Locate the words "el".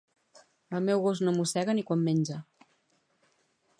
0.77-0.87